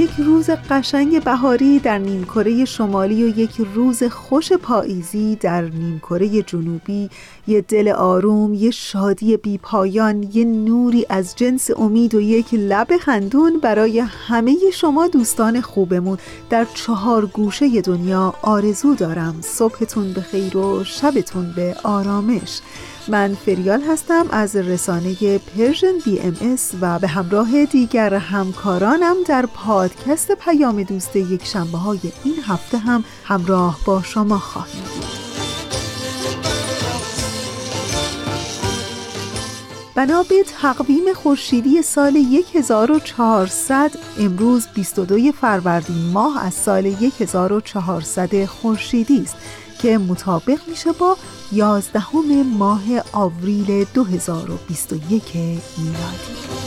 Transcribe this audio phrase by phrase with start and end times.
[0.00, 7.10] یک روز قشنگ بهاری در نیمکره شمالی و یک روز خوش پاییزی در نیمکره جنوبی
[7.46, 12.96] یه دل آروم یه شادی بی پایان یه نوری از جنس امید و یک لب
[12.96, 16.18] خندون برای همه شما دوستان خوبمون.
[16.50, 19.34] در چهار گوشه دنیا آرزو دارم.
[19.40, 22.60] صبحتون به خیر و شبتون به آرامش.
[23.08, 30.82] من فریال هستم از رسانه Persian BMS و به همراه دیگر همکارانم در پادکست پیام
[30.82, 34.84] دوست یک شنبه های این هفته هم همراه با شما خواهیم
[39.94, 46.86] بنا به تقویم خورشیدی سال 1400 امروز 22 فروردین ماه از سال
[47.20, 49.36] 1400 خورشیدی است.
[49.82, 51.16] که مطابق میشه با
[51.52, 52.02] 11
[52.58, 55.36] ماه آوریل 2021
[55.78, 56.59] میلادی.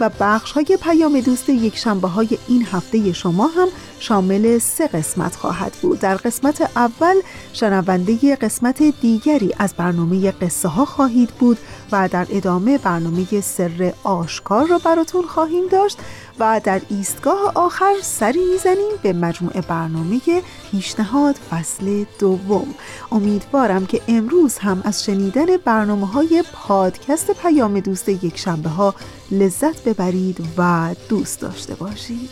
[0.00, 3.68] و بخش های پیام دوست یک شنبه های این هفته شما هم
[4.00, 6.00] شامل سه قسمت خواهد بود.
[6.00, 7.14] در قسمت اول
[7.52, 11.58] شنونده قسمت دیگری از برنامه قصه ها خواهید بود
[11.92, 15.98] و در ادامه برنامه سر آشکار را براتون خواهیم داشت
[16.38, 20.20] و در ایستگاه آخر سری می‌زنیم به مجموعه برنامه
[20.70, 22.74] پیشنهاد فصل دوم.
[23.12, 28.94] امیدوارم که امروز هم از شنیدن برنامه های پادکست پیام دوست یک شنبه ها
[29.30, 32.30] لذت ببرید و دوست داشته باشید.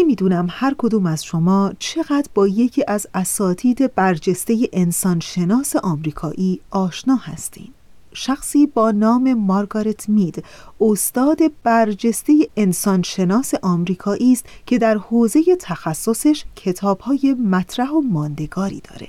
[0.00, 7.68] نمی‌دونم هر کدوم از شما چقدر با یکی از اساتید برجسته انسانشناس آمریکایی آشنا هستین.
[8.12, 10.44] شخصی با نام مارگارت مید
[10.80, 19.08] استاد برجسته انسانشناس آمریکایی است که در حوزه تخصصش کتابهای مطرح و ماندگاری داره.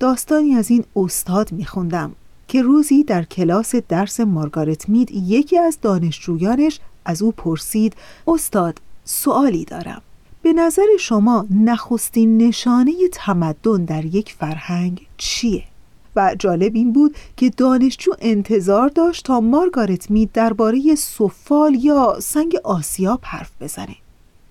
[0.00, 2.12] داستانی از این استاد میخوندم
[2.48, 9.64] که روزی در کلاس درس مارگارت مید یکی از دانشجویانش از او پرسید استاد سوالی
[9.64, 10.02] دارم.
[10.46, 15.64] به نظر شما نخستین نشانه تمدن در یک فرهنگ چیه؟
[16.16, 22.56] و جالب این بود که دانشجو انتظار داشت تا مارگارت مید درباره سفال یا سنگ
[22.64, 23.96] آسیاب حرف بزنه.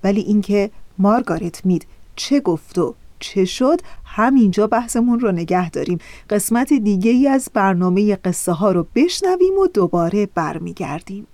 [0.03, 5.99] ولی اینکه مارگارت مید چه گفت و چه شد همینجا بحثمون رو نگه داریم.
[6.29, 11.27] قسمت دیگه ای از برنامه قصه ها رو بشنویم و دوباره برمیگردیم.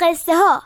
[0.00, 0.62] قصه ها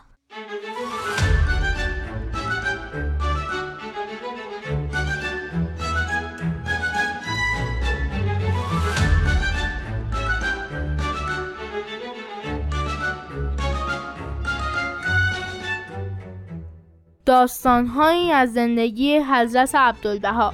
[17.26, 20.52] داستانهایی از زندگی حضرت عبدالبها.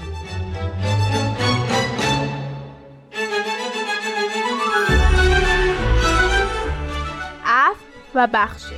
[8.14, 8.72] و بخشش.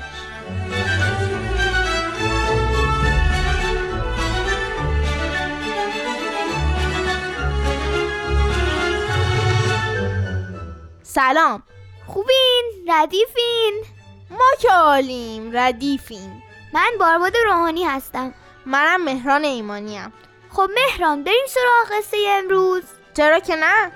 [11.03, 11.63] سلام.
[12.07, 13.85] خوبین؟ ردیفین.
[14.31, 16.43] ما که عالیم ردیفین
[16.73, 18.35] من بارباد روحانی هستم.
[18.67, 20.13] منم مهران ایمانیم.
[20.51, 22.83] خب مهران بریم سراغ قصه امروز.
[23.17, 23.93] چرا که نه؟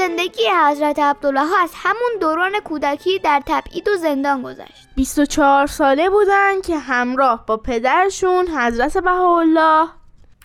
[0.00, 4.88] زندگی حضرت عبدالله از همون دوران کودکی در تبعید و زندان گذشت.
[4.96, 9.88] 24 ساله بودن که همراه با پدرشون حضرت بهاءالله.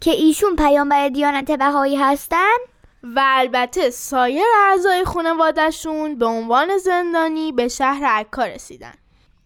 [0.02, 2.56] که ایشون پیامبر دیانت بهایی هستن؟
[3.04, 8.94] و البته سایر اعضای خانوادهشون به عنوان زندانی به شهر عکا رسیدن.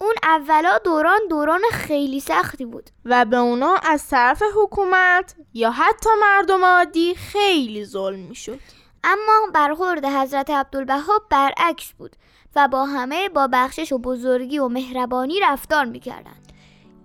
[0.01, 2.89] اون اولا دوران دوران خیلی سختی بود.
[3.05, 8.59] و به اونا از طرف حکومت یا حتی مردم عادی خیلی ظلم می‌شد.
[9.03, 12.15] اما برخورد حضرت عبدالبها برعکس بود
[12.55, 16.53] و با همه با بخشش و بزرگی و مهربانی رفتار می‌کردند.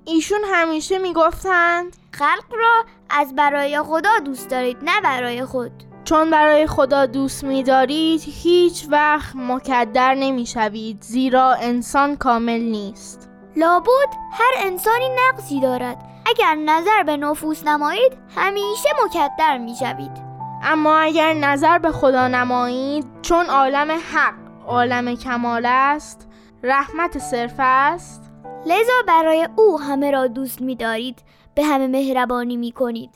[0.05, 5.73] ایشون همیشه می‌گفتند خلق را از برای خدا دوست دارید نه برای خود.
[6.05, 13.31] چون برای خدا دوست می‌دارید هیچ وقت مکدر نمی‌شوید زیرا انسان کامل نیست.
[13.57, 16.03] لابد هر انسانی نقصی دارد.
[16.27, 20.24] اگر نظر به نفوس نمایید همیشه مکدر می‌شوید.
[20.67, 24.35] اما اگر نظر به خدا نمایید چون عالم حق
[24.67, 26.29] عالم کمال است
[26.63, 28.33] رحمت صرف است.
[28.67, 31.23] لذا برای او همه را دوست می‌دارید
[31.55, 33.11] به همه مهربانی می‌کنید.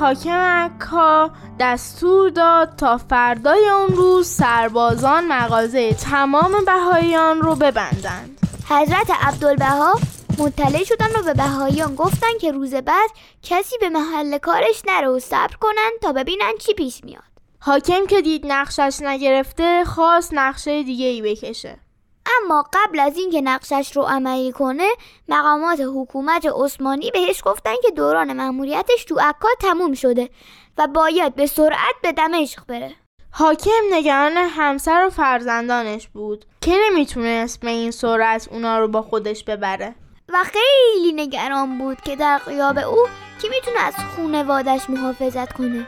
[0.00, 1.30] حاکم عکا
[1.60, 8.38] دستور داد تا فردای اون روز سربازان مغازه تمام بهاییان رو ببندند.
[8.68, 10.00] حضرت عبدالبها
[10.38, 13.10] مطلع شدن و به بهاییان گفتن که روز بعد
[13.42, 17.22] کسی به محل کارش نره و صبر کنن تا ببینن چی پیش میاد.
[17.60, 21.78] حاکم که دید نقشش نگرفته خواست نقشه دیگه ای بکشه.
[22.26, 24.88] اما قبل از اینکه نقشش رو عملی کنه
[25.28, 30.30] مقامات حکومت عثمانی بهش گفتن که دوران مأموریتش تو عکا تموم شده
[30.78, 32.92] و باید به سرعت به دمشق بره.
[33.32, 36.44] حاکم نگران همسر و فرزندانش بود.
[36.60, 39.94] که نمی‌تونست به این سرعت اونا رو با خودش ببره؟
[40.28, 43.06] و خیلی نگران بود که در قیاب او
[43.42, 45.86] کی می‌تونه از خونوادش محافظت کنه.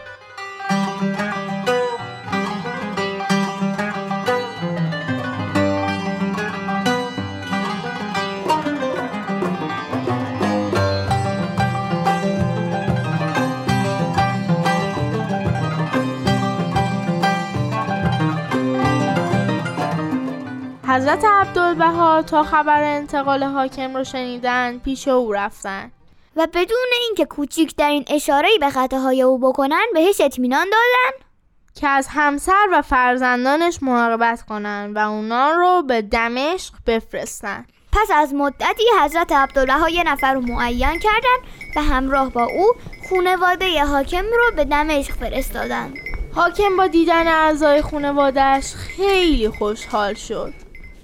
[20.92, 25.90] حضرت عبدالبها تا خبر انتقال حاکم رو شنیدن پیش او رفتن.
[26.36, 31.26] و بدون اینکه کوچکترین اشاره‌ای به خطاهای او بکنن بهش اطمینان دادن؟
[31.74, 37.66] که از همسر و فرزندانش مراقبت کنن و اونا رو به دمشق بفرستن.
[37.92, 41.38] پس از مدتی حضرت عبدالله یه نفر رو معین کردن
[41.76, 42.72] و همراه با او
[43.08, 45.94] خونواده حاکم رو به دمشق فرستادن.
[46.34, 50.61] حاکم با دیدن اعضای خانوادهش خیلی خوشحال شد.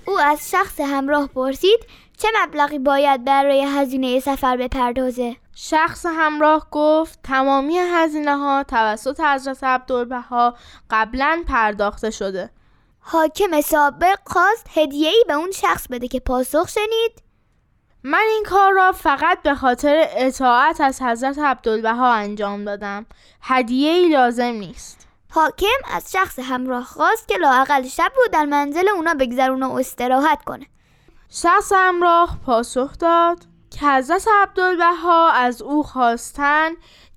[0.09, 1.81] او از شخص همراه پرسید
[2.19, 5.37] چه مبلغی باید برای هزینه سفر بپردازه.
[5.55, 10.55] شخص همراه گفت تمامی هزینه ها توسط حضرت عبدالبها
[10.91, 12.51] قبلا پرداخته شده.
[13.01, 17.23] حاکم سابق خواست هدیه‌ای به اون شخص بده که پاسخ شنید.
[18.03, 23.07] من این کار را فقط به خاطر اطاعت از حضرت عبدالبها انجام دادم.
[23.43, 24.98] هدیه‌ای لازم نیست.
[25.31, 30.45] حاکم از شخص همراه خواست که لااقل شب رو در منزل اونا بگذرونه و استراحت
[30.45, 30.67] کنه.
[31.31, 33.39] شخص همراه پاسخ داد
[33.71, 36.71] که حضرت عبدالبها از او خواستن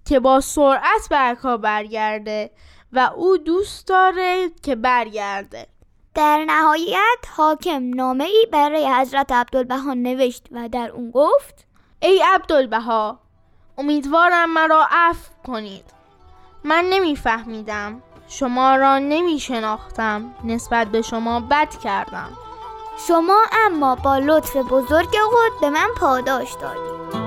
[0.05, 2.51] که با سرعت به عکا برگرده
[2.93, 5.67] و او دوست داره که برگرده.
[6.15, 11.67] در نهایت حاکم نامه ای برای حضرت عبدالبها نوشت و در اون گفت
[12.01, 13.19] ای عبدالبها
[13.77, 16.00] امیدوارم مرا عفو کنید.
[16.63, 18.01] من نمیفهمیدم.
[18.27, 22.29] شما را نمی شناختم نسبت به شما بد کردم.
[23.07, 27.20] شما اما با لطف بزرگ خود به من پاداش دادید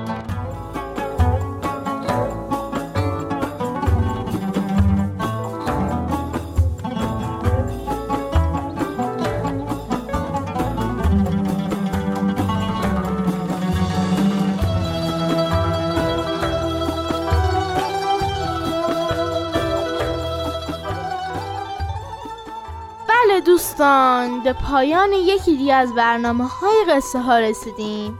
[23.44, 28.18] دوستان به پایان یکی دیگه از برنامه های قصه ها رسیدیم.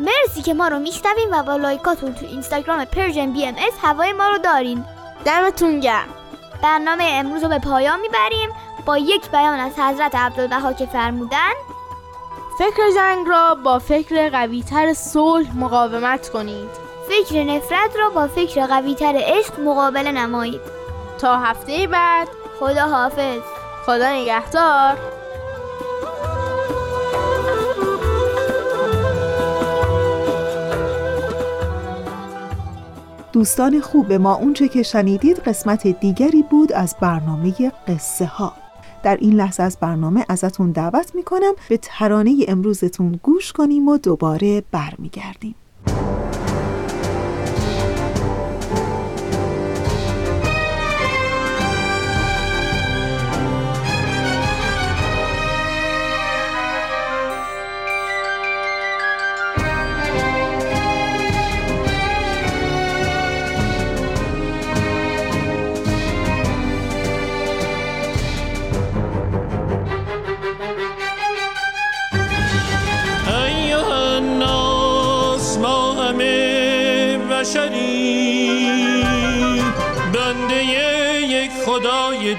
[0.00, 4.38] مرسی که ما رو میشنوین و با لایکاتون تو اینستاگرام Persian BMS هوای ما رو
[4.38, 4.84] دارین.
[5.24, 6.08] دمتون گرم.
[6.62, 8.50] برنامه امروز رو به پایان می‌بریم.
[8.86, 11.52] با یک بیان از حضرت عبدالبها که فرمودن.
[12.58, 16.70] فکر جنگ را با فکر قویتر صلح مقاومت کنید.
[17.08, 20.60] فکر نفرت را با فکر قویتر عشق مقابله نمایید.
[21.18, 22.28] تا هفته بعد.
[22.60, 23.40] خدا حافظ
[23.86, 24.98] خدا نگهدار.
[33.32, 38.52] دوستان خوب ما اونچه که شنیدید قسمت دیگری بود از برنامه قصه ها
[39.02, 44.62] در این لحظه از برنامه ازتون دعوت می‌کنم به ترانه امروزتون گوش کنیم و دوباره
[44.72, 45.54] برمیگردیم.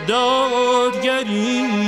[0.08, 1.88] بشریم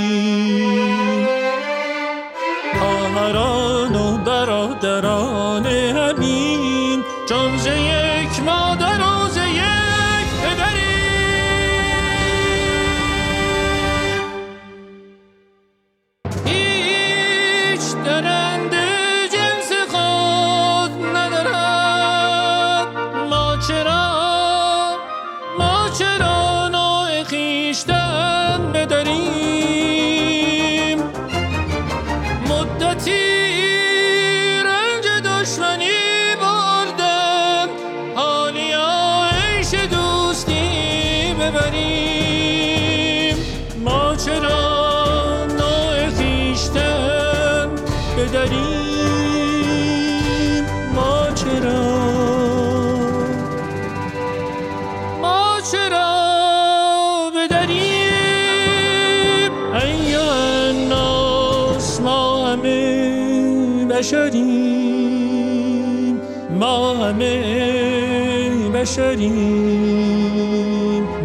[68.79, 69.33] بشریم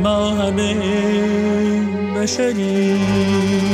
[0.03, 0.75] ما همه
[2.17, 3.74] بشریم.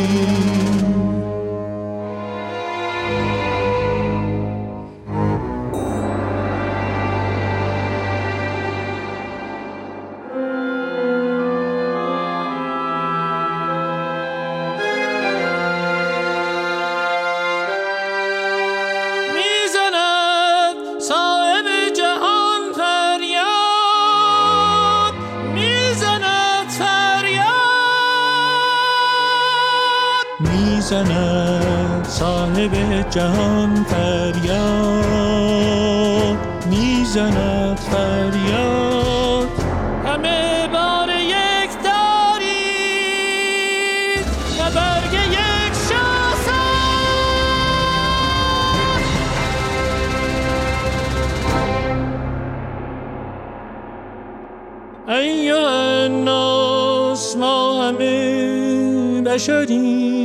[33.10, 35.10] جهان فریاد
[36.70, 39.48] می‌زند فریاد.
[40.06, 42.60] همه بار یک دارید
[44.58, 46.60] و برگ یک شاسه
[55.08, 60.19] ای الناس ما همه بشریم.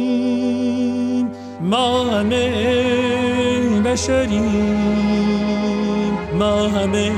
[1.66, 2.50] ما همه
[3.82, 4.86] بشریم
[6.34, 7.12] ما همه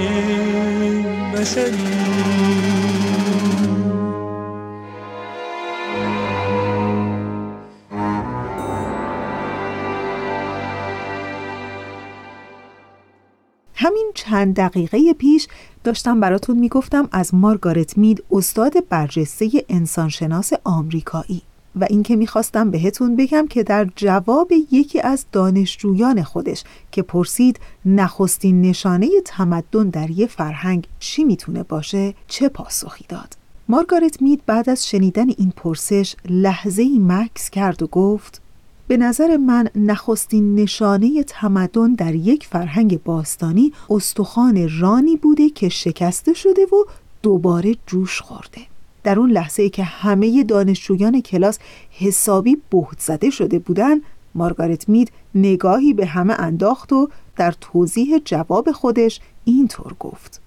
[13.73, 15.47] همین چند دقیقه پیش
[15.83, 21.46] داشتم براتون می‌گفتم از مارگارت مید استاد برجسته انسانشناس آمریکایی.
[21.81, 28.61] و اینکه می‌خواستم بهتون بگم که در جواب یکی از دانشجویان خودش که پرسید نخستین
[28.61, 33.37] نشانه تمدن در یه فرهنگ چی می‌تونه باشه چه پاسخی داد.
[33.69, 38.41] مارگارت مید بعد از شنیدن این پرسش لحظه ای مکس کرد و گفت
[38.87, 46.33] به نظر من نخستین نشانه تمدن در یک فرهنگ باستانی استخوان رانی بوده که شکسته
[46.33, 46.85] شده و
[47.21, 48.61] دوباره جوش خورده.
[49.07, 51.59] در اون لحظه ای که همه دانشجویان کلاس
[51.91, 54.01] حسابی بهت زده شده بودن
[54.35, 60.41] مارگارت مید نگاهی به همه انداخت و در توضیح جواب خودش اینطور گفت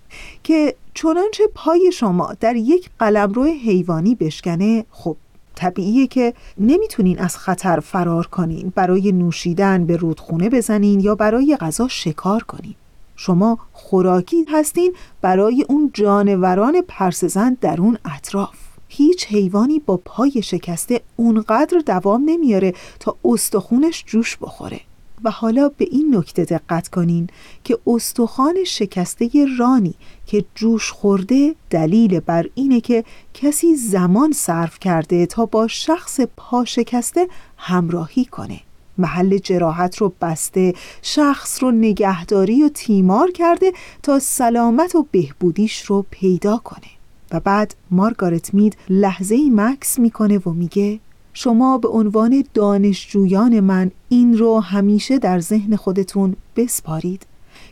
[0.45, 5.17] که چنانچه پای شما در یک قلمرو حیوانی بشکنه خب
[5.55, 11.89] طبیعیه که نمی‌تونین از خطر فرار کنین برای نوشیدن به رودخونه بزنین یا برای غذا
[11.89, 12.75] شکار کنین.
[13.23, 18.57] شما خوراکی هستین برای اون جانوران پرسزن در اون اطراف.
[18.89, 24.81] هیچ حیوانی با پای شکسته اونقدر دوام نمیاره تا استخونش جوش بخوره.
[25.25, 27.27] و حالا به این نکته دقت کنین
[27.65, 29.95] که استخوان شکسته رانی
[30.27, 36.65] که جوش خورده دلیل بر اینه که کسی زمان صرف کرده تا با شخص پا
[36.65, 38.61] شکسته همراهی کنه.
[39.01, 46.07] محل جراحت رو بسته شخص رو نگهداری و تیمار کرده تا سلامت و بهبودیش رو
[46.11, 46.91] پیدا کنه.
[47.33, 51.01] و بعد مارگارت مید لحظه ای مکس می‌کنه و میگه
[51.33, 57.27] شما به عنوان دانشجویان من این رو همیشه در ذهن خودتون بسپارید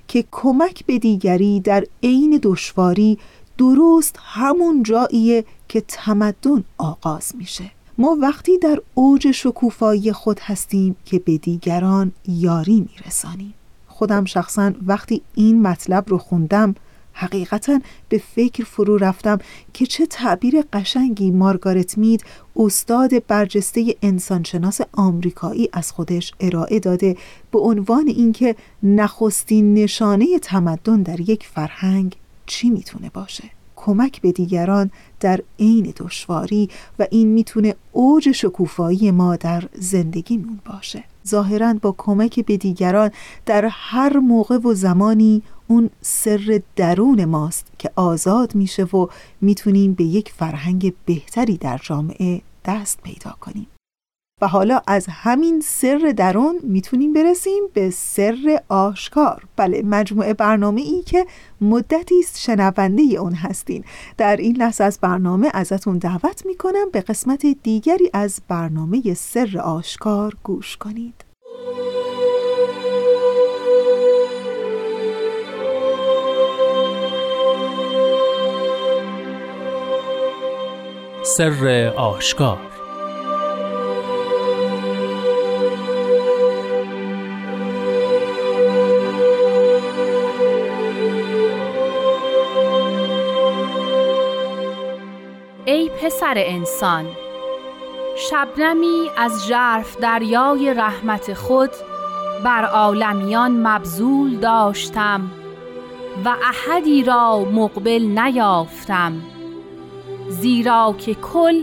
[0.08, 3.18] که کمک به دیگری در عین دشواری
[3.58, 7.70] درست همون جاییه که تمدن آغاز میشه.
[8.00, 13.54] ما وقتی در اوج شکوفایی خود هستیم که به دیگران یاری میرسانیم.
[13.88, 16.74] خودم شخصا وقتی این مطلب رو خوندم
[17.12, 19.38] حقیقتا به فکر فرو رفتم
[19.74, 22.24] که چه تعبیر قشنگی مارگارت مید
[22.56, 27.16] استاد برجسته انسانشناس آمریکایی از خودش ارائه داده
[27.52, 33.57] به عنوان اینکه نخستین نشانه تمدن در یک فرهنگ چی می‌تونه باشه.
[33.84, 36.68] کمک به دیگران در عین دشواری
[36.98, 41.04] و این می‌تونه اوج شکوفایی ما در زندگیمون باشه.
[41.28, 43.10] ظاهرا با کمک به دیگران
[43.46, 49.06] در هر موقع و زمانی اون سر درون ماست که آزاد میشه و
[49.40, 53.66] می‌تونیم به یک فرهنگ بهتری در جامعه دست پیدا کنیم.
[54.40, 59.42] و حالا از همین سر درون می‌تونیم برسیم به سر آشکار.
[59.56, 61.26] بله مجموعه برنامه ای که
[61.60, 63.84] مدتی است شنونده اون هستین.
[64.16, 70.36] در این لحظه از برنامه ازتون دعوت می‌کنم به قسمت دیگری از برنامه سر آشکار
[70.42, 71.24] گوش کنید.
[81.22, 82.77] سر آشکار
[96.28, 97.06] پسر انسان.
[98.16, 101.70] شبنمی از ژرف دریای رحمت خود
[102.44, 105.30] بر عالمیان مبذول داشتم
[106.24, 109.12] و احدی را مقبل نیافتم
[110.28, 111.62] زیرا که کل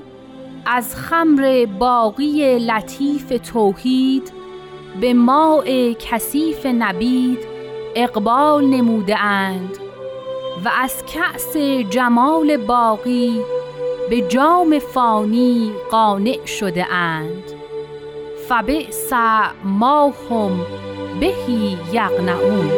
[0.65, 4.31] از خمر باقی لطیف توحید
[5.01, 7.39] به ماء کثیف نبید
[7.95, 9.77] اقبال نموده اند
[10.65, 11.57] و از کأس
[11.89, 13.41] جمال باقی
[14.09, 17.43] به جام فانی قانع شده اند.
[18.49, 19.13] فبئس
[19.63, 20.59] ما هم
[21.19, 22.69] بهی یقنعون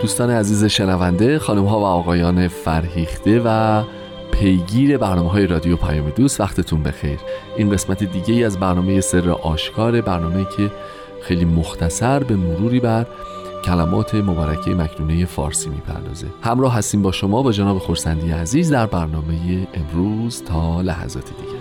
[0.00, 3.82] دوستان عزیز شنونده خانم ها و آقایان فرهیخته و
[4.40, 7.18] پیگیر برنامه های رادیو پیام دوست وقتتون بخیر.
[7.56, 10.70] این قسمت دیگه ای از برنامه سر آشکار برنامه که
[11.22, 13.06] خیلی مختصر به مروری بر
[13.64, 16.26] کلمات مبارکه مکنونه فارسی می‌پردازه.
[16.42, 21.59] همراه هستیم با شما با جناب خورسندی عزیز در برنامه امروز تا لحظات دیگه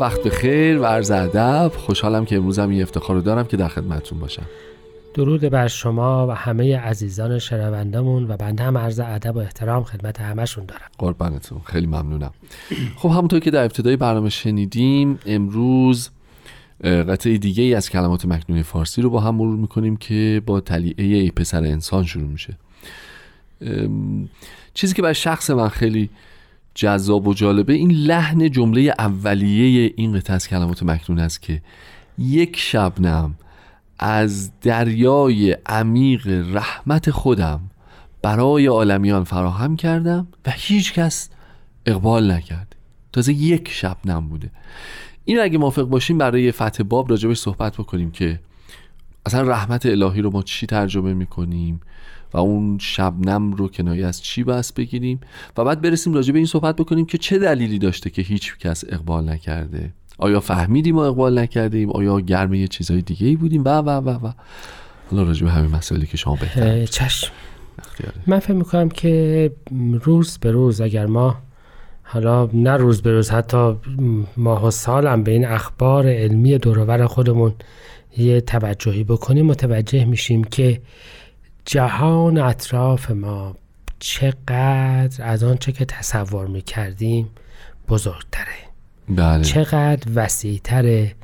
[0.00, 1.72] وقت بخیر و عرض ادب.
[1.76, 4.46] خوشحالم که امروز هم این افتخار رو دارم که در خدمتتون باشم.
[5.14, 10.20] درود بر شما و همه عزیزان شنوندمون و بنده هم عرض ادب و احترام خدمت
[10.20, 10.90] همشون دارم.
[10.98, 11.60] قربانتون.
[11.64, 12.30] خیلی ممنونم.
[12.96, 16.10] خب همونطور که در ابتدای برنامه شنیدیم امروز
[16.84, 21.04] قطعه دیگه ای از کلمات مکنون فارسی رو با هم مرور می‌کنیم که با تلیعه
[21.04, 22.56] ای پسر انسان شروع میشه.
[24.74, 26.10] چیزی که برای شخص من خیلی
[26.76, 31.62] جذاب و جالبه این لحن جمله اولیه این قطعه از کلمات مکنون است که
[32.18, 33.34] یک شبنم
[33.98, 37.60] از دریای عمیق رحمت خودم
[38.22, 41.30] برای عالمیان فراهم کردم و هیچ کس
[41.86, 42.76] اقبال نکرد.
[43.12, 44.50] تازه یک شبنم بوده.
[45.24, 48.40] این اگه موافق باشیم برای فتح باب راجبش صحبت بکنیم که
[49.26, 51.80] اصلا رحمت الهی رو ما چی ترجمه می‌کنیم؟
[52.36, 55.20] و اون شبنم رو کنایه از چی بس بگیریم؟
[55.56, 58.84] و بعد برسیم راجع به این صحبت بکنیم که چه دلیلی داشته که هیچ کس
[58.88, 59.92] اقبال نکرده.
[60.18, 64.26] آیا فهمیدیم و اقبال نکردیم آیا گرم یه چیزهای دیگه ای بودیم؟ و و و
[64.26, 64.32] و.
[65.10, 67.32] حالا راجع به همین مسائلی که شما بهتر چشم.
[68.26, 69.52] من فکر می‌کنم که
[70.02, 71.36] روز به روز اگر ما
[72.02, 73.76] حالا نه روز به روز حتی
[74.36, 77.54] ماه و سالم به این اخبار علمی دورور خودمون
[78.18, 80.80] یه توجهی بکنیم متوجه میشیم که
[81.66, 83.56] جهان اطراف ما
[83.98, 87.28] چقدر از آنچه که تصور می‌کردیم
[87.88, 88.46] بزرگتره.
[89.08, 89.44] بله.
[89.44, 91.14] چقدر وسیعتره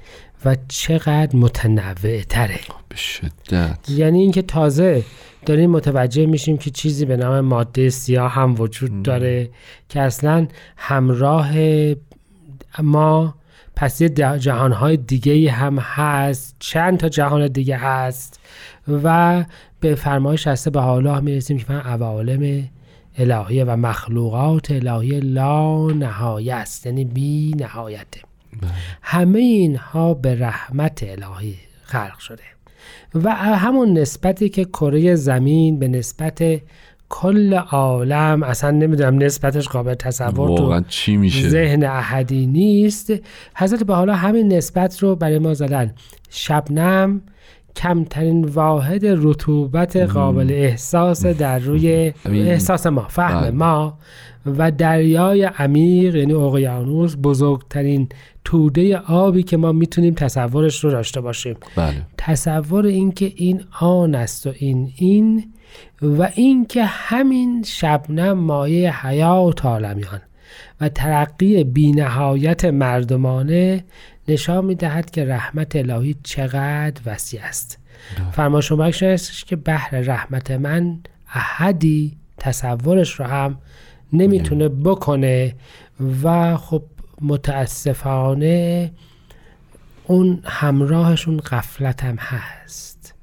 [0.45, 2.61] و چقدر متنوعتره.
[2.89, 3.91] به شدت.
[3.91, 5.05] یعنی اینکه تازه
[5.47, 9.51] داریم متوجه میشیم که چیزی به نام ماده سیاه هم وجود داره
[9.89, 11.55] که اصلا همراه
[12.83, 13.35] ما
[13.77, 18.41] پس یه جهانهای دیگه هم هست چند تا جهان دیگه هست
[19.05, 19.45] و
[19.83, 22.69] به فرمایش هسته به حالا می‌رسیم که من عوالم
[23.19, 28.21] الهیه و مخلوقات الهی لا نهایه است یعنی بی نهایته
[28.63, 28.71] بله.
[29.03, 32.43] همه اینها به رحمت الهی خلق شده.
[33.15, 36.43] و همون نسبتی که کره زمین به نسبت
[37.09, 43.13] کل عالم اصلا نمی‌دونم نسبتش قابل تصور تو چی میشه؟ ذهن احدی نیست.
[43.55, 45.95] حضرت به حالا همین نسبت رو برای ما زدن.
[46.31, 47.23] شبنم
[47.77, 53.51] کمترین واحد رطوبت قابل احساس در روی احساس ما فهم بله.
[53.51, 53.99] ما
[54.47, 58.09] و دریای عمیق یعنی اقیانوس بزرگترین
[58.45, 61.95] توده آبی که ما می‌تونیم تصورش رو داشته باشیم بله.
[62.19, 65.45] تصور اینکه این آن است و این این
[66.03, 70.21] و اینکه همین شبنم مایه حیات عالمیان
[70.81, 73.85] و ترقی بینهایت مردمانه
[74.29, 77.79] نشان می‌دهد که رحمت الهی چقدر وسیع است.
[78.33, 80.99] فرما شما است که بحر رحمت من
[81.35, 83.59] احدی تصورش رو هم
[84.13, 85.55] نمی‌تونه بکنه
[86.23, 86.83] و خب
[87.21, 88.93] متاسفانه
[90.07, 93.15] اون همراهشون غفلت هم هست.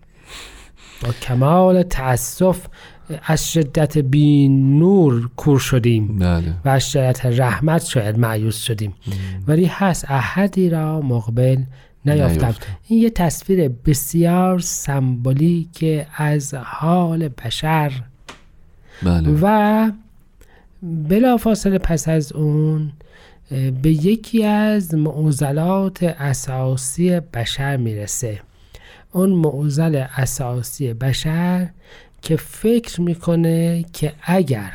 [1.01, 2.65] با کمال تاسف
[3.24, 6.54] از شدت بین نور کور شدیم بله.
[6.65, 8.93] و از شدت رحمت شاید معیوز شدیم.
[9.48, 11.63] ولی هست احدی را مقبل
[12.06, 12.56] نیافتم.
[12.88, 15.86] این یه تصویر بسیار سمبولیک
[16.17, 17.91] از حال بشر.
[19.04, 19.39] بله.
[19.41, 19.91] و
[20.84, 22.91] بلا فاصله پس از اون
[23.82, 28.39] به یکی از معضلات اساسی بشر می‌رسه.
[29.12, 31.69] اون معضل اساسی بشر
[32.21, 34.73] که فکر می‌کنه که اگر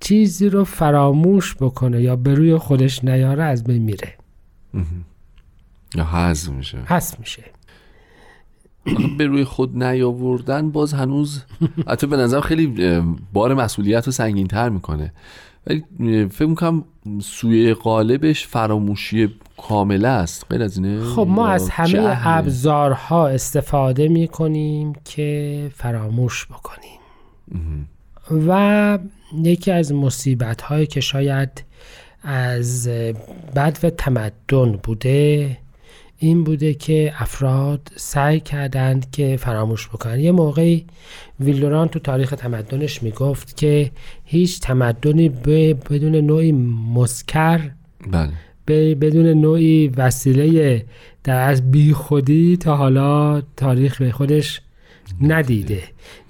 [0.00, 4.14] چیزی رو فراموش بکنه یا به روی خودش نیاره از بین میره.
[5.94, 6.78] یا حذف میشه.
[6.78, 7.44] حذف میشه.
[9.18, 11.42] به روی خود نیاوردن باز هنوز
[11.90, 13.00] حتی به نظر خیلی
[13.32, 15.12] بار مسئولیت رو سنگین تر می‌کنه.
[15.66, 16.84] ولی فکر می‌کنم
[17.22, 19.28] سوی قالبش فراموشی
[19.68, 20.46] کامله است.
[20.50, 27.00] غیر از اینه؟ خب ما از همه ابزارها استفاده می‌کنیم که فراموش بکنیم.
[28.48, 28.98] و
[29.42, 31.64] یکی از مصیبت هایی که شاید
[32.22, 32.88] از
[33.56, 35.58] بد و تمدن بوده
[36.22, 40.86] این بوده که افراد سعی کردند که فراموش بکنن یه موقعی
[41.40, 43.90] ویلدوران تو تاریخ تمدنش می‌گفت که
[44.24, 45.28] هیچ تمدنی
[45.90, 46.52] بدون نوعی
[46.94, 47.70] مسکر
[48.10, 48.94] بله.
[48.94, 50.84] بدون نوعی وسیله
[51.24, 54.60] در از بی خودی تا حالا تاریخ به خودش
[55.20, 55.82] ندیده.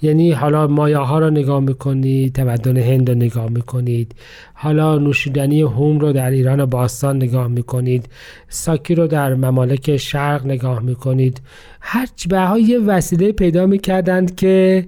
[0.03, 4.15] یعنی حالا مایه ها رو نگاه می‌کنید تمدن هند رو نگاه می‌کنید.
[4.55, 8.09] حالا نوشیدنی هوم رو در ایران باستان نگاه می‌کنید.
[8.49, 11.41] ساکی رو در ممالک شرق نگاه می‌کنید.
[11.81, 14.87] هر به یه وسیله پیدا می‌کردند که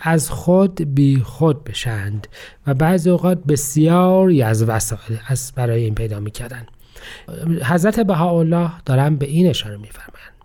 [0.00, 2.26] از خود بی خود بشند
[2.66, 6.68] و بعضی اوقات بسیاری از وسایل از برای این پیدا می‌کردند.
[7.64, 10.39] حضرت بهاءالله دارن به این اشاره میفرمایند.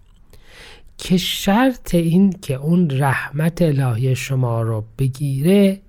[0.97, 5.81] که شرط این که اون رحمت الهی شما رو بگیره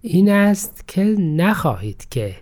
[0.00, 2.36] این است که نخواهید که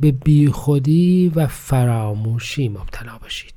[0.00, 3.54] به بیخودی و فراموشی مبتلا باشید.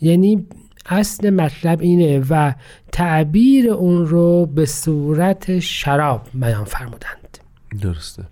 [0.00, 0.46] یعنی
[0.86, 2.52] اصل مطلب اینه و
[2.92, 7.38] تعبیر اون رو به صورت شراب بیان فرمودند.
[7.80, 8.24] درسته.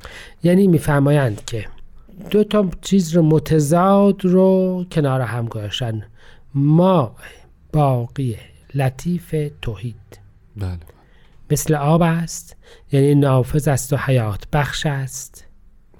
[0.42, 1.66] یعنی میفرمایند که
[2.30, 6.02] دو تا چیز رو متضاد رو کنار هم گذاشتن.
[6.54, 7.16] ما
[7.72, 8.36] باقی
[8.74, 10.20] لطیف توحید.
[10.56, 10.78] بله.
[11.50, 12.56] مثل آب است
[12.92, 15.46] یعنی نافذ است و حیات بخش است.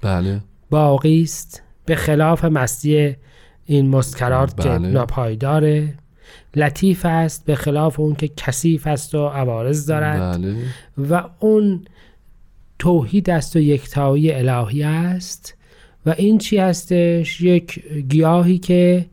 [0.01, 0.41] بله.
[0.69, 3.15] باقی است به خلاف مستی
[3.65, 4.63] این مسکرات بله.
[4.63, 5.93] که ناپایداره.
[6.55, 10.37] لطیف است به خلاف اون که کثیف است و عوارض دارد.
[10.37, 10.55] بله.
[10.97, 11.85] و اون
[12.79, 15.55] توحید است و یکتایی الهی است.
[16.05, 19.05] و این چی هستش؟ یک گیاهی که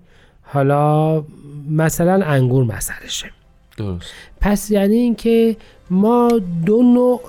[0.52, 1.22] حالا
[1.70, 3.30] مثلا انگور مسئلشه
[3.76, 4.12] درست.
[4.40, 5.56] پس یعنی اینکه
[5.90, 6.28] ما
[6.66, 7.20] دو نوع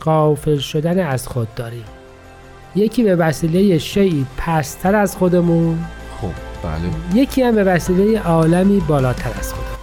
[0.00, 1.84] قافل شدن از خود داریم.
[2.76, 5.78] یکی به وسیله شیعی پستر از خودمون.
[6.20, 6.28] خب
[6.62, 7.20] بله.
[7.22, 9.75] یکی هم به وسیله عالمی بالاتر از خودمون.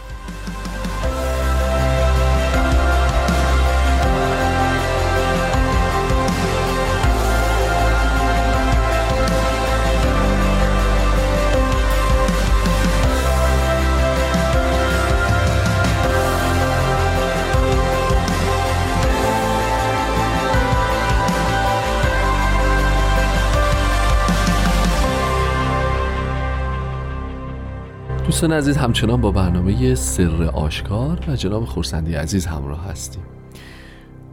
[28.26, 33.24] دوستان عزیز همچنان با برنامه سر آشکار و جناب خورسندی عزیز همراه هستیم.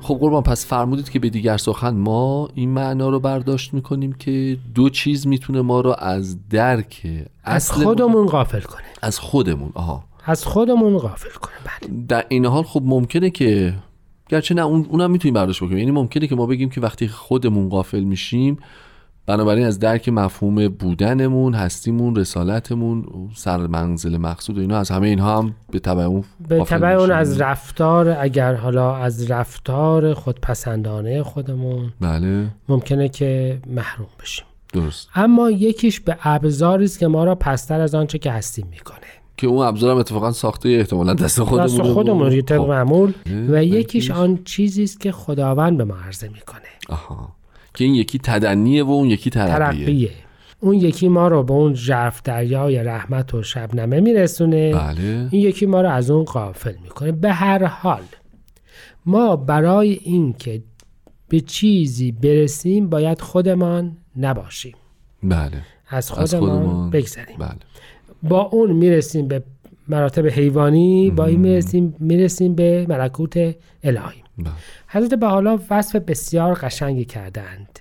[0.01, 4.57] خب قربان پس فرمودید که به دیگر سخن ما این معنا رو برداشت می‌کنیم که
[4.75, 7.07] دو چیز می‌تونه ما رو از درک
[7.45, 8.87] از خودمون غافل کنه.
[9.03, 10.05] از خودمون آها.
[10.25, 12.05] از خودمون غافل کنه بله.
[12.09, 13.75] در این حال خب ممکنه که
[14.29, 15.79] گرچه نه اون اونم می‌تونیم برداشت بکنیم.
[15.79, 18.59] یعنی ممکنه که ما بگیم که وقتی خودمون غافل میشیم
[19.31, 25.39] بنابراین از درک مفهوم بودنمون هستیمون رسالتمون سر منزل مقصود و اینا از همه اینها
[25.39, 27.11] هم به تبع اون به تبع اون.
[27.11, 32.47] از رفتار اگر حالا از رفتار خودپسندانه خودمون بله.
[32.69, 34.45] ممکنه که محروم بشیم.
[34.73, 35.09] درست.
[35.15, 38.99] اما یکیش به ابزاری است که ما را پستر از آنچه که هستیم می‌کنه.
[39.37, 42.69] که اون ابزارم اتفاقا ساخته احتمالا دست خودمون دست خودمون طبق خب.
[42.69, 43.13] معمول.
[43.49, 46.61] و یکیش؟ آن چیزی است که خداوند به ما عرضه می‌کنه.
[46.89, 47.40] آها.
[47.75, 49.59] که این یکی تدنیه و اون یکی ترقیه.
[49.59, 50.11] ترقیه.
[50.61, 54.73] اون یکی ما رو به اون ژرف دریای رحمت و شبنمه میرسونه.
[54.73, 55.29] بله.
[55.31, 57.13] این یکی ما رو از اون غافل می‌کنه.
[57.13, 58.03] به هر حال
[59.07, 60.63] ما برای اینکه
[61.29, 64.75] به چیزی برسیم باید خودمان نباشیم.
[65.23, 65.51] بله.
[65.89, 66.91] از از خودمان, خودمان.
[66.91, 67.37] بگذریم.
[67.39, 67.59] بله.
[68.23, 69.43] با اون می‌رسیم به
[69.91, 73.37] مراتب حیوانی با این می‌رسیم می‌رسیم به ملکوت
[73.83, 74.23] الهی.
[74.39, 74.53] بله.
[74.89, 77.79] حضرت به حالا وصف بسیار قشنگی کردند.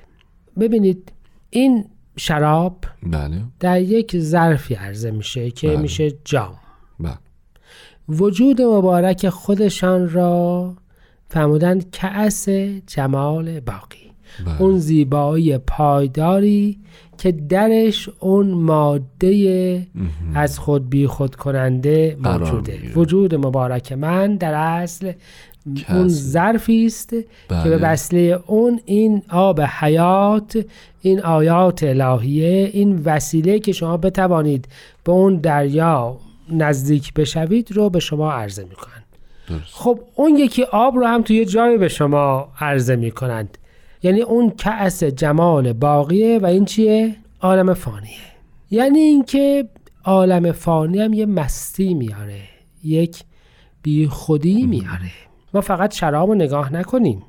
[0.60, 1.12] ببینید
[1.50, 1.86] این
[2.18, 3.42] شراب بله.
[3.60, 5.78] در یک ظرفی عرضه میشه که بله.
[5.78, 6.56] میشه جام.
[7.00, 7.18] بله.
[8.10, 10.74] وجود مبارک خودشان را
[11.28, 12.50] فرمودند کأس
[12.88, 14.09] جمال باقی.
[14.46, 14.62] بله.
[14.62, 16.78] اون زیبایی پایداری
[17.18, 19.88] که درش اون ماده
[20.36, 22.80] از خود بی خود کننده موجوده.
[22.96, 25.12] وجود مبارک من در اصل
[25.90, 27.92] اون ظرفی است که به بله.
[27.92, 30.66] وسیله اون این آب حیات
[31.02, 34.68] این آیات الهیه این وسیله که شما بتوانید
[35.04, 36.18] به اون دریا
[36.52, 39.04] نزدیک بشوید رو به شما عرضه می‌کنن
[39.50, 43.58] درست خب اون یکی آب رو هم توی جایی به شما عرضه می‌کنند
[44.04, 48.30] یعنی اون کأس جمال باقیه و این چیه؟ عالم فانیه.
[48.72, 49.70] یعنی اینکه
[50.04, 52.42] عالم فانی هم یه مستی میاره
[52.84, 53.24] یک
[53.84, 55.12] بی خودی میاره.
[55.54, 57.24] ما فقط شراب رو نگاه نکنیم.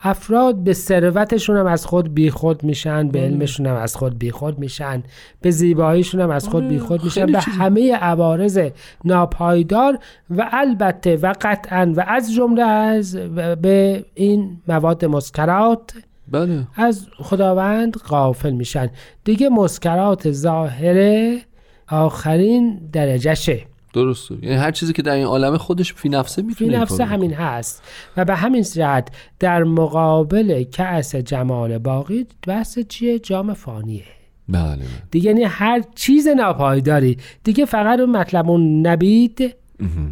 [0.00, 5.02] افراد به ثروتشون هم از خود بیخود میشن به علمشون هم از خود بیخود میشن
[5.40, 7.26] به زیباییشون هم از خود بیخود میشن.
[7.26, 8.60] به همه عوارض
[9.04, 9.98] ناپایدار
[10.30, 13.16] و البته و قطعا و از جمله از
[13.62, 15.92] به این مواد مسکرات
[16.30, 16.66] بله.
[16.74, 18.90] از خداوند غافل میشن.
[19.24, 21.40] دیگه مسکرات ظاهره
[21.88, 24.34] آخرین درجهشه درسته.
[24.42, 27.82] یعنی هر چیزی که در این عالم خودش فی نفسه فی می‌تونه نفس همین هست.
[28.16, 34.04] و به همین جهت در مقابل کأس جمال باقی بحث چیه؟ جام فانیه.
[34.48, 34.84] بله بله.
[35.10, 37.16] دیگه یعنی هر چیز ناپایداری.
[37.44, 39.54] دیگه فقط اون مطلب اون نبید.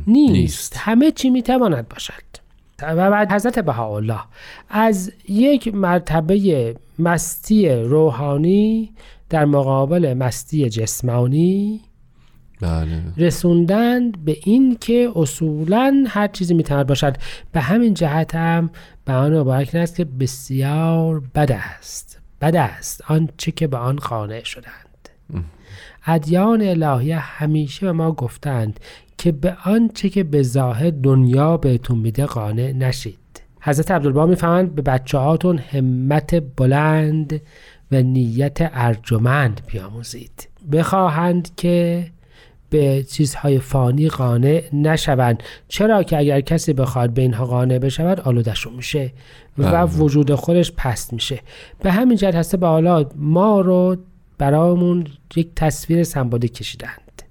[0.07, 0.33] نیست.
[0.33, 0.76] نیست.
[0.76, 2.12] همه چی می‌تواند باشد.
[2.83, 4.21] و بعد حضرت بهاءالله.
[4.69, 8.93] از یک مرتبه مستی روحانی
[9.31, 11.81] در مقابل مستی جسمانی
[12.61, 13.03] بله.
[13.17, 17.17] رسوندند به این که اصولا هر چیزی می‌تواند باشد.
[17.53, 18.71] به همین جهت هم
[19.05, 22.21] به آن مبارک است که بسیار بد است.
[22.41, 23.03] بد است.
[23.09, 25.09] آنچه که به آن قانع شدند.
[26.07, 28.81] ادیان الهیه همیشه به ما گفتند
[29.19, 33.19] که به آنچه که به ظاهر دنیا بهتون میده قانع نشید.
[33.61, 37.40] حضرت عبدالبها می‌فهمند به بچه هاتون همت بلند
[37.92, 40.49] و نیت ارجمند بیاموزید.
[40.73, 42.07] بخواهند که
[42.71, 45.42] به چیزهای فانی قانع نشوند.
[45.69, 49.12] چرا که اگر کسی بخواد به اینها قانع بشود آلودشون میشه
[49.59, 49.83] و بله.
[49.83, 51.40] وجود خودش پست میشه.
[51.83, 53.97] به همین جهت هسته به حالا ما رو
[54.38, 57.22] برامون یک تصویر سمبولیک کشیدند.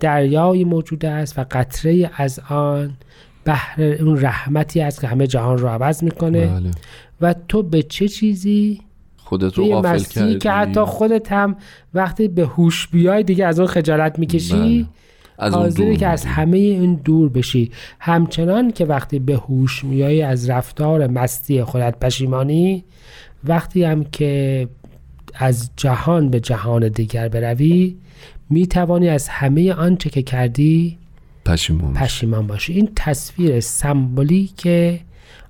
[0.00, 2.90] دریایی موجود است و قطره از آن
[3.44, 6.46] بحر اون رحمتی است که همه جهان رو عوض می‌کنه.
[6.46, 6.70] بله.
[7.20, 8.80] و تو به چه چیزی؟
[9.16, 11.56] خودت رو غافل کردی که حتی خودت هم
[11.94, 14.86] وقتی به هوش بیای دیگه از اون خجالت می‌کشی بله.
[15.38, 16.24] از اون حاضری دور که از.
[16.24, 17.70] همه این دور بشی.
[18.00, 22.84] همچنان که وقتی به هوش میایی از رفتار مستی خودت پشیمانی
[23.44, 24.68] وقتی هم که
[25.34, 27.96] از جهان به جهان دیگر بروی
[28.50, 30.98] می‌توانی از همه آنچه که کردی
[31.46, 32.04] پشیمون میشی.
[32.04, 32.72] پشیمان باشی.
[32.72, 34.68] این تصویر سمبولیک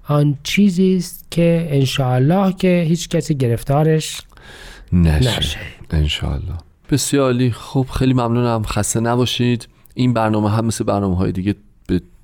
[0.09, 4.23] آن چیزی است که انشاءالله که هیچ کسی گرفتارش
[4.93, 5.59] نشه, نشه.
[5.91, 6.59] انشالله
[6.91, 7.51] بسیار عالی.
[7.51, 8.63] خب خیلی ممنونم.
[8.63, 9.69] خسته نباشید.
[9.95, 11.55] این برنامه هم مثل برنامه های دیگه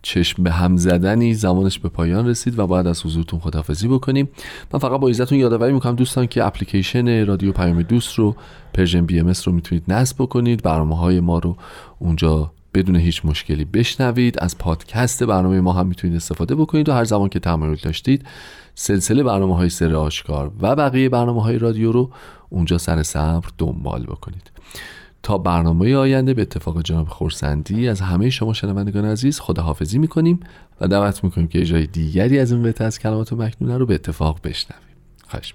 [0.07, 4.29] چشم به هم زدنی زمانش به پایان رسید و باید از حضورتون خداحافظی بکنیم.
[4.73, 8.37] من فقط با ایزتون یادآوری می‌کنم دوستان که اپلیکیشن رادیو پیام دوست رو
[8.75, 10.63] Persian BMS رو می‌تونید نصب بکنید.
[10.63, 11.57] برنامه های ما رو
[11.99, 14.39] اونجا بدون هیچ مشکلی بشنوید.
[14.39, 18.27] از پادکست برنامه ما هم می‌تونید استفاده بکنید و هر زمان که تمایل داشتید
[18.75, 22.11] سلسله برنامه های سر آشکار و بقیه برنامه های رادیو رو
[22.49, 24.51] اونجا سر صبر دنبال بکنید.
[25.23, 30.41] تا برنامه آینده به اتفاق جناب خورسندی از همه شما شنوندگان عزیز خداحافظی می‌کنیم
[30.81, 34.41] و دعوت می‌کنیم که اجرای دیگری از این بهتر از کلمات مکنونه رو به اتفاق
[34.45, 34.83] بشنویم.
[35.29, 35.55] خواهش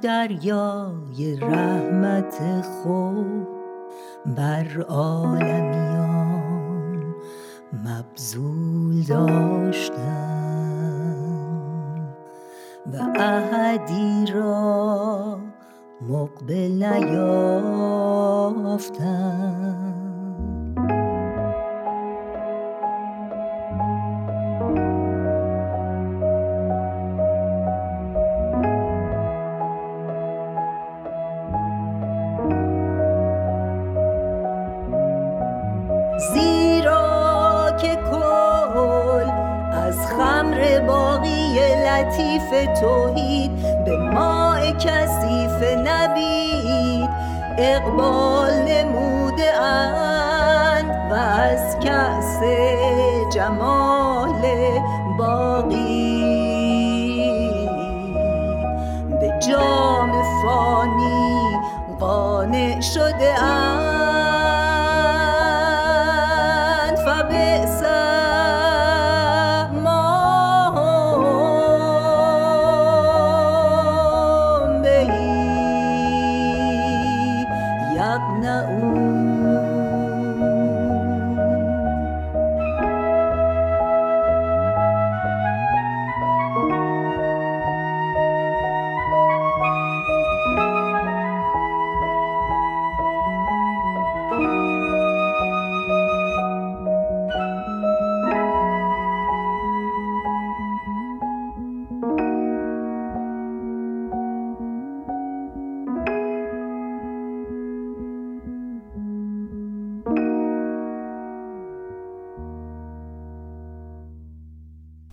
[0.00, 3.48] دریای رحمت خود
[4.36, 6.34] بر عالمیان
[7.72, 9.51] مبزول داشتم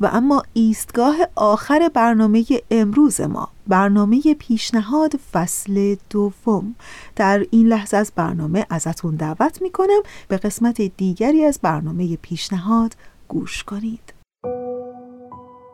[0.01, 6.75] و اما ایستگاه آخر برنامه امروز ما برنامه پیشنهاد فصل دوم.
[7.15, 12.95] در این لحظه از برنامه ازتون دعوت می‌کنم به قسمت دیگری از برنامه پیشنهاد
[13.27, 14.13] گوش کنید.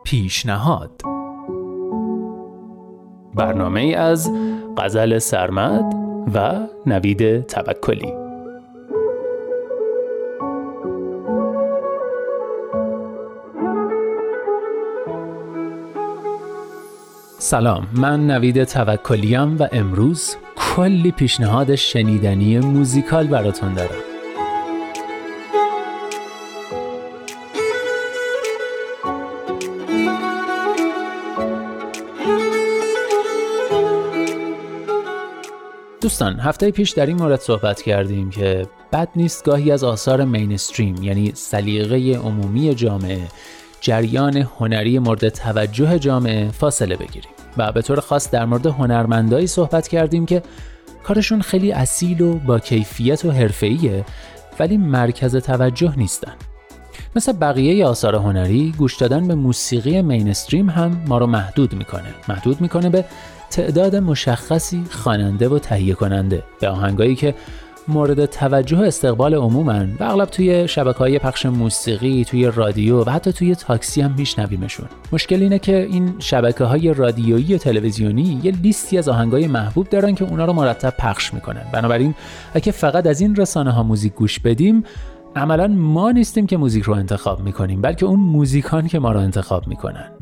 [0.04, 1.02] پیشنهاد.
[3.34, 4.30] برنامه از
[4.76, 5.94] غزل سرمد
[6.34, 8.25] و نوید توکلی.
[17.46, 23.90] سلام من نوید توکلیم و امروز کلی پیشنهاد شنیدنی موزیکال براتون دارم.
[36.00, 41.02] دوستان هفته پیش در این مورد صحبت کردیم که بد نیست گاهی از آثار مینستریم
[41.02, 43.20] یعنی سلیقه عمومی جامعه
[43.80, 47.35] جریان هنری مورد توجه جامعه فاصله بگیریم.
[47.56, 50.42] و به طور خاص در مورد هنرمندایی صحبت کردیم که
[51.04, 54.04] کارشون خیلی اصیل و با کیفیت و حرفه‌ایه
[54.58, 56.32] ولی مرکز توجه نیستن.
[57.16, 62.14] مثل بقیه آثار هنری گوش دادن به موسیقی مینستریم هم ما رو محدود می‌کنه.
[62.28, 63.04] محدود می‌کنه به
[63.50, 67.34] تعداد مشخصی خواننده و تهیه کننده به آهنگایی که
[67.88, 73.32] مورد توجه استقبال عمومن و اغلب توی شبکه های پخش موسیقی توی رادیو و حتی
[73.32, 74.86] توی تاکسی هم میشنویمشون.
[75.12, 80.14] مشکل اینه که این شبکه های رادیویی و تلویزیونی یه لیستی از آهنگای محبوب دارن
[80.14, 81.62] که اونا رو مرتب پخش می‌کنن.
[81.72, 82.14] بنابراین
[82.54, 84.84] اگه فقط از این رسانه ها موزیک گوش بدیم
[85.36, 89.68] عملا ما نیستیم که موزیک رو انتخاب می‌کنیم بلکه اون موزیکان که ما رو انتخاب
[89.68, 90.15] می‌کنن.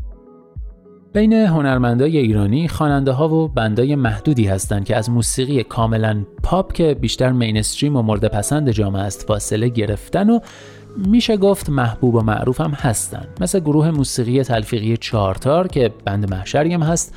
[1.15, 6.95] بین هنرمندای ایرانی خواننده ها و بندای محدودی هستند که از موسیقی کاملا پاپ که
[7.01, 10.41] بیشتر مینستریم و مورد پسند جامعه است فاصله گرفتن و
[10.97, 16.75] میشه گفت محبوب و معروف هم هستن مثل گروه موسیقی تلفیقی چارتار که band محشری
[16.75, 17.15] هم هست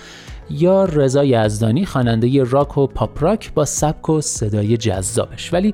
[0.50, 5.54] یا رضا یزدانی خواننده راک و پاپ راک با سبک و صدای جذابش.
[5.54, 5.74] ولی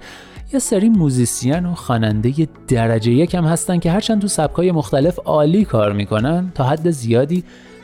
[0.54, 5.94] یه سری موزیسین و خواننده درجه یکم هستن که هرچند تو سبکای مختلف عالی کار
[5.94, 7.44] می‌کنن تا حد زیادی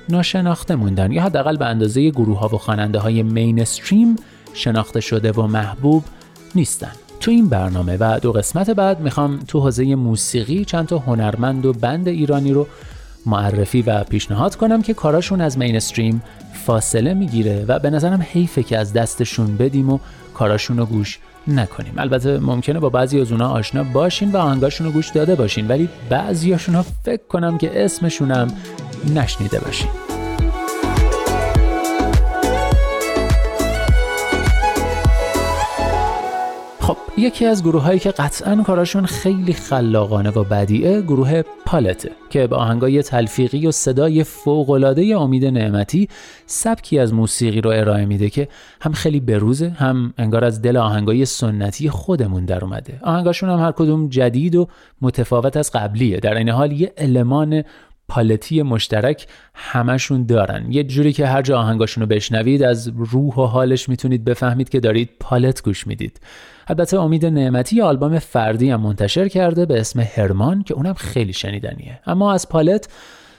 [0.09, 1.11] ناشناخته موندن.
[1.11, 4.15] یا حداقل به اندازه گروه ها و خواننده های mainstream
[4.53, 6.03] شناخته شده و محبوب
[6.55, 6.91] نیستن.
[7.19, 11.73] تو این برنامه و دو قسمت بعد می‌خوام تو حوزه موسیقی چند تا هنرمند و
[11.73, 12.67] بند ایرانی رو
[13.25, 16.21] معرفی و پیشنهاد کنم که کاراشون از مینستریم
[16.65, 19.99] فاصله می‌گیره و به نظرم حیفه که از دستشون بدیم و
[20.33, 21.93] کاراشون رو گوش نکنیم.
[21.97, 25.89] البته ممکنه با بعضی از اونها آشنا باشین و آهنگاشون رو گوش داده باشین ولی
[26.09, 28.47] بعضیاشون فکر کنم که اسمشونم
[29.15, 30.18] نشنیده باشین.
[37.19, 42.57] یکی از گروه هایی که قطعا کاراشون خیلی خلاقانه و بدیعه گروه پالته که با
[42.57, 46.09] آهنگای تلفیقی و صدای فوقالعاده امید نعمتی
[46.45, 48.47] سبکی از موسیقی رو ارائه میده که
[48.81, 52.99] هم خیلی بروزه هم انگار از دل آهنگای سنتی خودمون در اومده.
[53.03, 54.67] آهنگاشون هم هر کدوم جدید و
[55.01, 56.19] متفاوت از قبلیه.
[56.19, 57.63] در این حال یه المان
[58.09, 63.45] پالتی مشترک همشون دارن یه جوری که هر جا آهنگاشون رو بشنوید از روح و
[63.45, 66.19] حالش می‌تونید بفهمید که دارید پالت گوش می‌دید
[66.67, 71.99] البته امید نعمتی آلبوم فردی هم منتشر کرده به اسم هرمان که اونم خیلی شنیدنیه
[72.05, 72.89] اما از پالت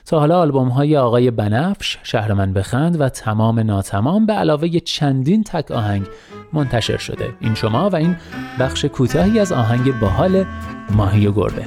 [0.07, 5.45] تا حالا آلبوم های آقای بنفش، شهر من بخند و تمام ناتمام به علاوه چندین
[5.45, 6.07] تک آهنگ
[6.53, 7.29] منتشر شده.
[7.41, 8.17] این شما و این
[8.61, 10.45] بخش کوتاهی از آهنگ باحال
[10.91, 11.65] ماهی و گربه.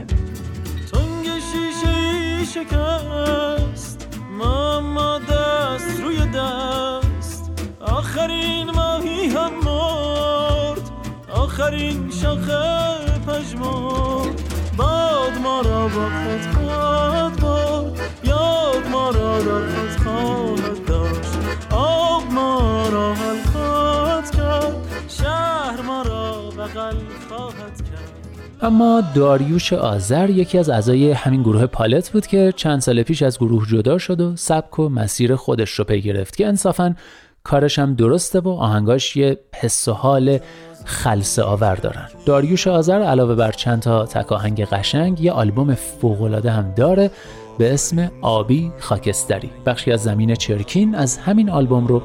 [11.64, 12.97] آخرین شاخه
[13.28, 14.41] پژمرد
[14.78, 17.99] باد ما را با خود خواهد برد.
[18.24, 21.34] یاد ما را در خود خواهد داشت.
[21.72, 24.76] آب ما را حل خواهد کرد.
[25.07, 26.95] شهر ما را بغل
[27.30, 28.61] خواهد کرد.
[28.61, 33.38] اما داریوش آذر یکی از اعضای همین گروه پالت بود که چند سال پیش از
[33.38, 36.95] گروه جدا شد و سبک و مسیر خودش رو پی گرفت که انصافا
[37.43, 40.39] کارش هم درسته و آهنگاش یه حس و حال
[40.86, 42.08] خلصه آور دارن.
[42.26, 47.12] داریوش آذر علاوه بر چند تا تک آهنگ قشنگ یه آلبوم فوقالعاده هم داره
[47.58, 49.50] به اسم آبی خاکستری.
[49.66, 52.02] بخشی از زمین چرکین از همین آلبوم رو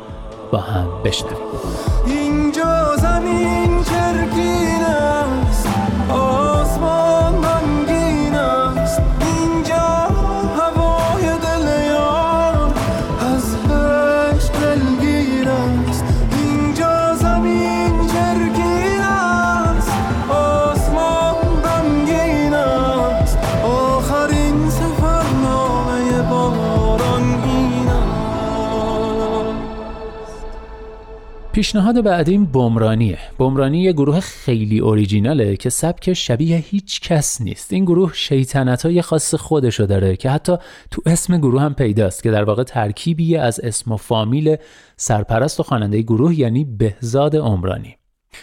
[0.53, 2.48] با هم بشنویم.
[31.59, 33.19] پیشنهاد بعدیم بمرانیه.
[33.39, 37.73] بمرانی یه گروه خیلی اوریجیناله که سبک شبیه هیچ کس نیست.
[37.73, 40.57] این گروه شیطنت های خاص خودشو داره که حتی
[40.91, 44.57] تو اسم گروه هم پیداست که در واقع ترکیبیه از اسم و فامیل
[44.97, 47.97] سرپرست و خواننده گروه یعنی بهزاد عمرانی.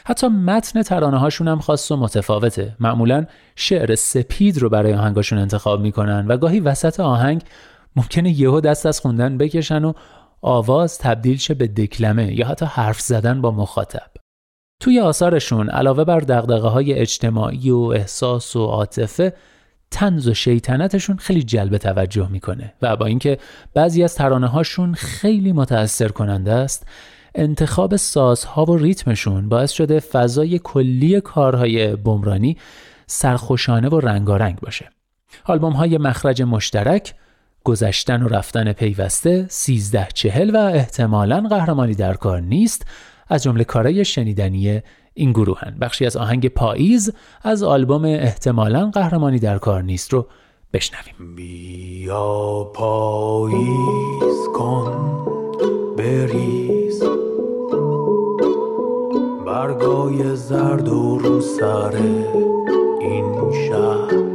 [0.06, 2.76] حتی متن ترانه هاشون هم خاص و متفاوته.
[2.80, 7.42] معمولا شعر سپید رو برای آهنگاشون انتخاب می‌کنن و گاهی وسط آهنگ
[7.96, 9.94] ممکنه یهو دست از خوندن بکشن و
[10.42, 14.12] آواز تبدیل شه به دکلمه یا حتی حرف زدن با مخاطب.
[14.80, 19.34] توی آثارشون علاوه بر دقدقه های اجتماعی و احساس و عاطفه
[19.92, 23.38] تنز و شیطنتشون خیلی جلب توجه می‌کنه و با اینکه
[23.74, 26.88] بعضی از ترانه هاشون خیلی متأثر کننده است
[27.36, 32.58] انتخاب سازها و ریتمشون باعث شده فضای کلی کارهای بمرانی
[33.08, 34.90] سرخوشانه و رنگارنگ باشه.
[35.46, 37.14] آلبوم های مخرج مشترک
[37.66, 42.86] گذشتن و رفتن پیوسته سیزده چهل و احتمالا قهرمانی در کار نیست
[43.28, 44.82] از جمله کارای شنیدنی
[45.14, 45.78] این گروهن.
[45.82, 47.14] بخشی از آهنگ پاییز
[47.44, 50.28] از آلبوم احتمالا قهرمانی در کار نیست رو
[50.74, 51.36] بشنویم.
[51.36, 55.26] بیا پاییز کن
[55.98, 57.04] بریز.
[59.46, 61.94] برگای زرد و رو سر
[63.02, 64.35] این شهر.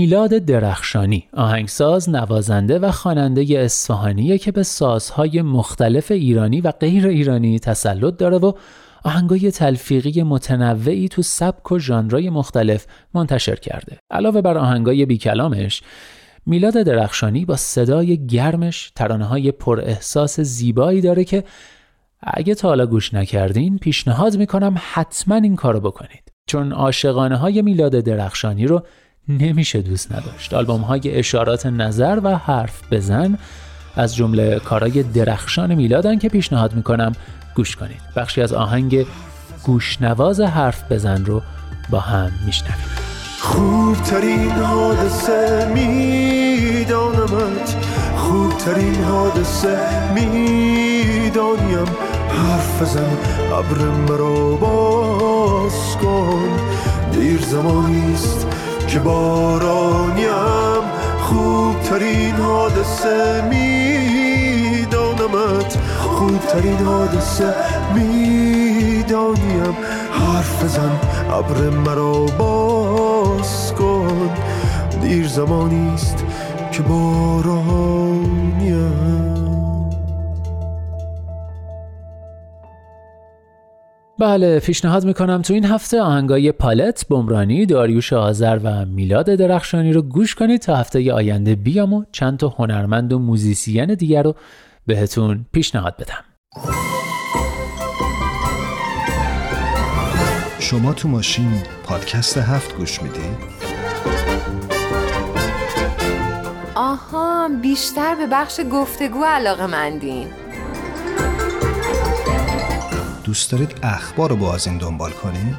[0.00, 7.58] میلاد درخشانی آهنگساز نوازنده و خواننده اصفهانیه که به سازهای مختلف ایرانی و غیر ایرانی
[7.58, 8.52] تسلط داره و
[9.04, 13.98] آهنگای تلفیقی متنوعی تو سبک و ژانرهای مختلف منتشر کرده.
[14.10, 15.82] علاوه بر آهنگای بیکلامش
[16.46, 21.44] میلاد درخشانی با صدای گرمش ترانه های پر احساس زیبایی داره که
[22.22, 27.92] اگه تا حالا گوش نکردین پیشنهاد می‌کنم حتما این کارو بکنید چون عاشقانه های میلاد
[27.92, 28.82] درخشانی رو
[29.28, 30.54] نمیشه دوست نداشت.
[30.54, 33.38] آلبوم های اشارات نظر و حرف بزن
[33.96, 37.12] از جمله کارای درخشان میلادن که پیشنهاد می‌کنم
[37.54, 38.00] گوش کنید.
[38.16, 39.06] بخشی از آهنگ
[39.64, 41.42] گوشنواز حرف بزن رو
[41.90, 42.84] با هم میشنویم.
[43.40, 47.76] خوبترین حادثه میدانمت.
[48.16, 49.78] خوبترین حادثه
[50.14, 51.86] می‌دانیم.
[52.28, 53.16] حرف بزن
[53.52, 56.48] ابر مرا باز کن.
[57.12, 58.46] دیر زمانیست
[58.90, 60.82] که بارانیم
[61.20, 64.98] خوبترین حادثه میدانمت.
[66.00, 67.54] خوبترین حادثه
[67.94, 69.76] می‌دانیم.
[70.12, 70.90] حرف بزن
[71.32, 74.30] ابر مرا باز کن.
[75.02, 76.24] دیر زمانیست
[76.72, 78.50] که بارانیم.
[84.20, 90.02] بله پیشنهاد می‌کنم تو این هفته آهنگای پالت، بمرانی، داریوش آذر و میلاد درخشانی رو
[90.02, 94.34] گوش کنید تا هفته آینده بیام و چند تا هنرمند و موزیسین دیگر رو
[94.86, 96.24] بهتون پیشنهاد بدم
[100.58, 103.60] شما تو ماشین پادکست هفت گوش می‌دید؟
[106.74, 110.26] آها بیشتر به بخش گفتگو علاقه مندین
[113.30, 115.56] دوست دارید اخبار رو با از این دنبال کنی؟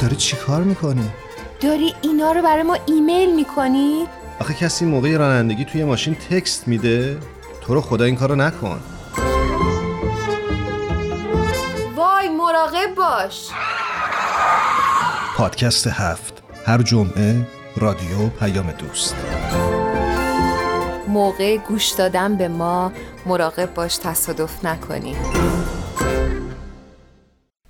[0.00, 1.10] داری چی کار می‌کنی؟
[1.60, 4.06] داری اینا رو برای ما ایمیل می‌کنی؟
[4.40, 7.18] آخه کسی موقع رانندگی توی ماشین تکست میده؟
[7.60, 8.80] تو رو خدا این کارو نکن
[11.96, 13.48] وای مراقب باش
[15.36, 17.46] پادکست هفت هر جمعه
[17.76, 19.16] رادیو پیام دوست
[21.10, 22.92] موقع گوش دادن به ما
[23.26, 25.16] مراقب باش تصادف نکنی.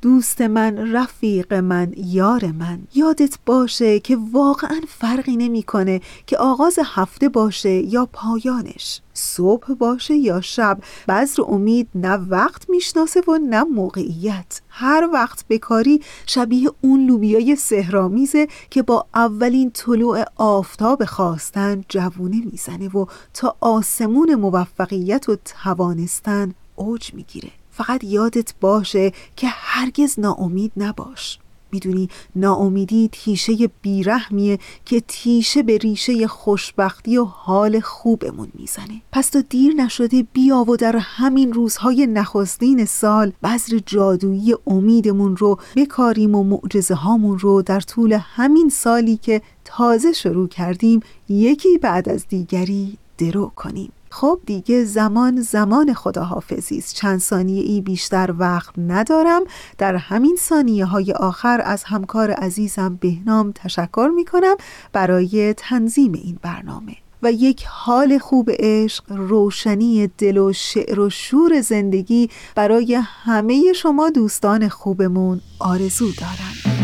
[0.02, 2.78] دوست من رفیق من یار من.
[2.94, 9.00] یادت باشه که واقعا فرقی نمی‌کنه که آغاز هفته باشه یا پایانش.
[9.14, 10.78] صبح باشه یا شب.
[11.08, 14.60] بذر امید نه وقت می‌شناسه و نه موقعیت.
[14.68, 22.88] هر وقت بکاری شبیه اون لوبیای سهرامیزه که با اولین طلوع آفتاب خواستن جوونه می‌زنه
[22.88, 27.50] و تا آسمون موفقیت و توانستن اوج می‌گیره.
[27.84, 31.38] فقط یادت باشه که هرگز ناامید نباش.
[31.72, 33.52] می‌دونی ناامیدی تیشه
[33.82, 39.02] بیرحمیه که تیشه به ریشه خوشبختی و حال خوبمون می‌زنه.
[39.12, 45.58] پس تا دیر نشده بیا و در همین روزهای نخستین سال بذر جادویی امیدمون رو
[45.76, 52.08] بکاریم و معجزه هامون رو در طول همین سالی که تازه شروع کردیم یکی بعد
[52.08, 53.92] از دیگری درو کنیم.
[54.10, 56.94] خب دیگه زمان زمان خداحافظی است.
[56.94, 59.42] چند ثانیه ای بیشتر وقت ندارم.
[59.78, 64.56] در همین ثانیه های آخر از همکار عزیزم بهنام تشکر می کنم
[64.92, 66.96] برای تنظیم این برنامه.
[67.22, 72.94] و یک حال خوب عشق روشنی دل و شعر و شور زندگی برای
[73.24, 76.79] همه شما دوستان خوبمون آرزو دارم.